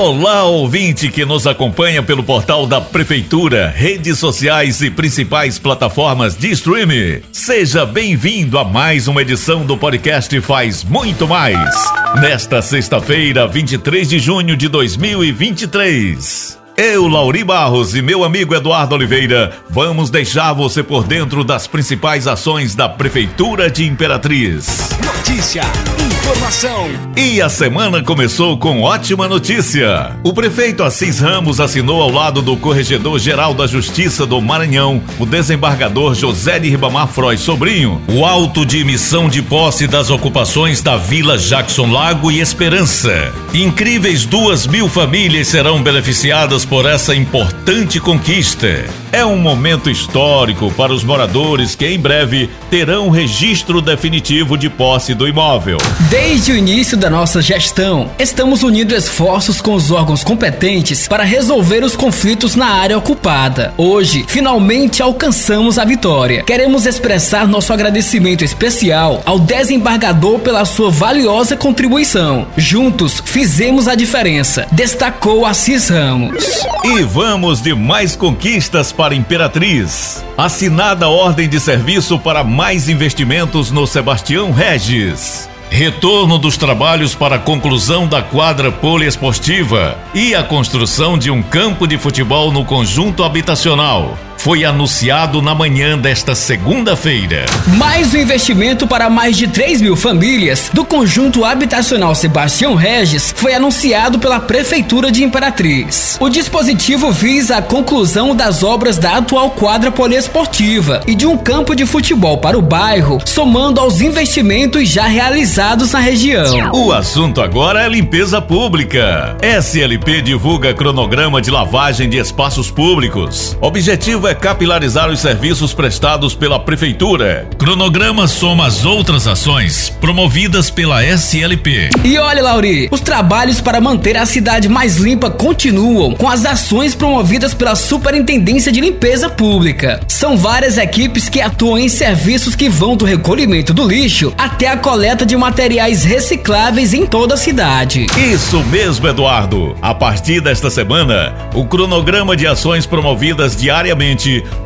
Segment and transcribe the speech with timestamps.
[0.00, 6.50] Olá, ouvinte que nos acompanha pelo portal da Prefeitura, redes sociais e principais plataformas de
[6.52, 7.20] streaming.
[7.30, 11.74] Seja bem-vindo a mais uma edição do podcast Faz Muito Mais.
[12.18, 16.59] Nesta sexta-feira, 23 de junho de 2023.
[16.82, 22.26] Eu, Lauri Barros e meu amigo Eduardo Oliveira, vamos deixar você por dentro das principais
[22.26, 24.88] ações da Prefeitura de Imperatriz.
[25.04, 25.62] Notícia,
[25.98, 26.88] informação.
[27.14, 30.16] E a semana começou com ótima notícia.
[30.24, 36.14] O prefeito Assis Ramos assinou ao lado do Corregedor-Geral da Justiça do Maranhão, o desembargador
[36.14, 41.36] José de Ribamar Frois Sobrinho, o auto de emissão de posse das ocupações da Vila
[41.36, 43.32] Jackson Lago e Esperança.
[43.52, 48.99] Incríveis duas mil famílias serão beneficiadas por essa importante conquista.
[49.12, 55.14] É um momento histórico para os moradores que em breve terão registro definitivo de posse
[55.14, 55.78] do imóvel.
[56.08, 61.82] Desde o início da nossa gestão, estamos unindo esforços com os órgãos competentes para resolver
[61.82, 63.74] os conflitos na área ocupada.
[63.76, 66.44] Hoje, finalmente alcançamos a vitória.
[66.44, 72.46] Queremos expressar nosso agradecimento especial ao desembargador pela sua valiosa contribuição.
[72.56, 76.44] Juntos, fizemos a diferença, destacou Assis Ramos.
[76.84, 80.22] E vamos de mais conquistas para Imperatriz.
[80.36, 85.48] Assinada ordem de serviço para mais investimentos no Sebastião Regis.
[85.70, 91.86] Retorno dos trabalhos para a conclusão da quadra poliesportiva e a construção de um campo
[91.86, 97.44] de futebol no conjunto habitacional foi anunciado na manhã desta segunda-feira.
[97.76, 103.52] Mais um investimento para mais de 3 mil famílias do conjunto habitacional Sebastião Regis foi
[103.52, 106.16] anunciado pela Prefeitura de Imperatriz.
[106.18, 111.76] O dispositivo visa a conclusão das obras da atual quadra poliesportiva e de um campo
[111.76, 116.72] de futebol para o bairro, somando aos investimentos já realizados na região.
[116.72, 119.36] O assunto agora é limpeza pública.
[119.42, 123.54] SLP divulga cronograma de lavagem de espaços públicos.
[123.60, 127.48] Objetivo é é capilarizar os serviços prestados pela Prefeitura.
[127.58, 131.90] Cronograma soma as outras ações promovidas pela SLP.
[132.04, 136.94] E olha, Lauri, os trabalhos para manter a cidade mais limpa continuam com as ações
[136.94, 140.00] promovidas pela Superintendência de Limpeza Pública.
[140.06, 144.76] São várias equipes que atuam em serviços que vão do recolhimento do lixo até a
[144.76, 148.06] coleta de materiais recicláveis em toda a cidade.
[148.16, 149.74] Isso mesmo, Eduardo.
[149.82, 154.19] A partir desta semana, o cronograma de ações promovidas diariamente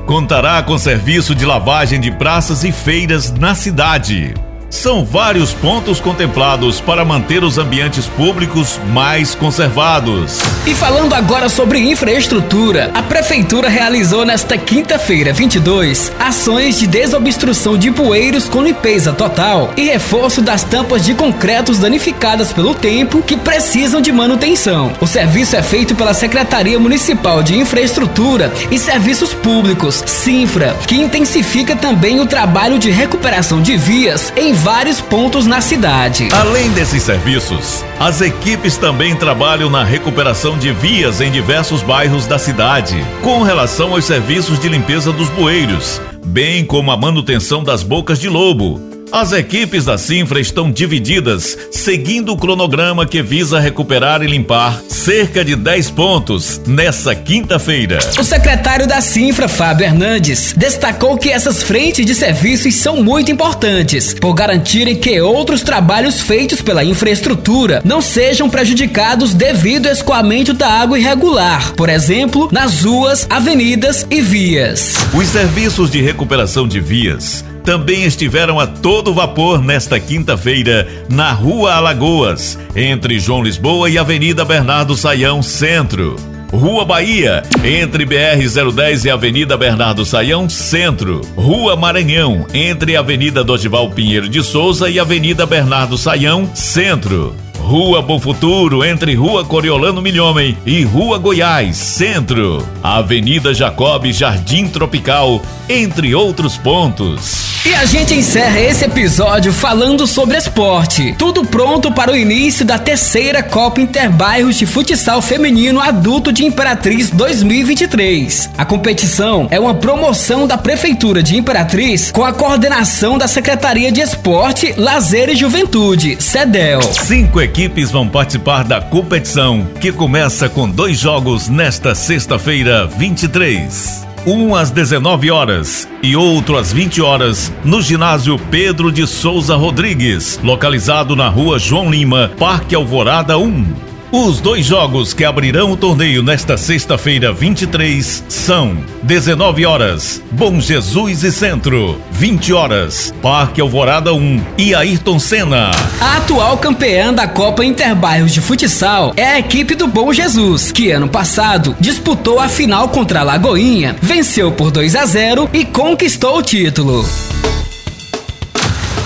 [0.07, 4.35] contará com serviço de lavagem de praças e feiras na cidade.
[4.75, 10.41] São vários pontos contemplados para manter os ambientes públicos mais conservados.
[10.67, 17.89] E falando agora sobre infraestrutura, a Prefeitura realizou nesta quinta-feira, 22, ações de desobstrução de
[17.89, 24.01] bueiros com limpeza total e reforço das tampas de concretos danificadas pelo tempo que precisam
[24.01, 24.93] de manutenção.
[25.01, 31.77] O serviço é feito pela Secretaria Municipal de Infraestrutura e Serviços Públicos, Sinfra, que intensifica
[31.77, 36.31] também o trabalho de recuperação de vias em vários pontos na cidade.
[36.33, 42.39] Além desses serviços, as equipes também trabalham na recuperação de vias em diversos bairros da
[42.39, 48.19] cidade, com relação aos serviços de limpeza dos bueiros, bem como a manutenção das bocas
[48.19, 54.27] de lobo as equipes da Sinfra estão divididas, seguindo o cronograma que visa recuperar e
[54.27, 58.01] limpar cerca de 10 pontos nessa quinta-feira.
[58.19, 64.15] O secretário da Sinfra, Fábio Hernandes, destacou que essas frentes de serviços são muito importantes,
[64.15, 70.69] por garantirem que outros trabalhos feitos pela infraestrutura não sejam prejudicados devido ao escoamento da
[70.69, 74.97] água irregular, por exemplo, nas ruas, avenidas e vias.
[75.15, 81.75] Os serviços de recuperação de vias também estiveram a todo vapor nesta quinta-feira na Rua
[81.75, 86.17] Alagoas, entre João Lisboa e Avenida Bernardo Saião Centro.
[86.53, 91.21] Rua Bahia, entre BR-010 e Avenida Bernardo Saião, Centro.
[91.35, 97.44] Rua Maranhão, entre Avenida Dodival Pinheiro de Souza e Avenida Bernardo Saião, Centro.
[97.65, 102.63] Rua Bom Futuro, entre Rua Coriolano Milhomem e Rua Goiás, Centro.
[102.83, 107.55] Avenida Jacob Jardim Tropical, entre outros pontos.
[107.67, 111.15] E a gente encerra esse episódio falando sobre esporte.
[111.17, 117.09] Tudo pronto para o início da terceira Copa Interbairros de Futsal Feminino Adulto de Imperatriz
[117.09, 118.51] 2023.
[118.59, 124.03] A competição é uma promoção da Prefeitura de Imperatriz com a coordenação da Secretaria de
[124.03, 126.83] Esporte, Lazer e Juventude, CEDEL.
[126.83, 134.05] Cinco equipes vão participar da competição, que começa com dois jogos nesta sexta-feira, 23.
[134.27, 140.41] Um às 19 horas e outro às 20 horas no ginásio Pedro de Souza Rodrigues,
[140.43, 143.94] localizado na rua João Lima, Parque Alvorada 1.
[144.17, 151.25] Os dois jogos que abrirão o torneio nesta sexta-feira 23 são 19 horas, Bom Jesus
[151.25, 155.73] e Centro, 20 horas, Parque Alvorada 1 e Ayrton Senna.
[156.01, 160.93] A atual campeã da Copa Interbairros de Futsal é a equipe do Bom Jesus, que
[160.93, 166.39] ano passado disputou a final contra a Lagoinha, venceu por 2 a 0 e conquistou
[166.39, 167.05] o título.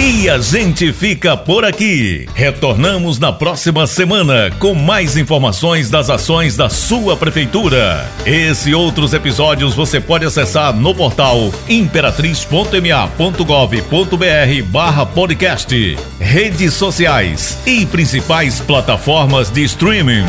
[0.00, 2.28] E a gente fica por aqui.
[2.32, 8.08] Retornamos na próxima semana com mais informações das ações da sua prefeitura.
[8.24, 17.84] Esse e outros episódios você pode acessar no portal imperatriz.ma.gov.br barra podcast, redes sociais e
[17.84, 20.24] principais plataformas de streaming.